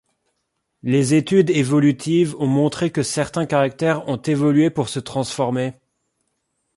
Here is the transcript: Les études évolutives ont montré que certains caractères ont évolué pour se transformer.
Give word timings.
Les 0.81 1.13
études 1.13 1.51
évolutives 1.51 2.35
ont 2.39 2.47
montré 2.47 2.89
que 2.89 3.03
certains 3.03 3.45
caractères 3.45 4.07
ont 4.07 4.17
évolué 4.17 4.71
pour 4.71 4.89
se 4.89 4.99
transformer. 4.99 5.75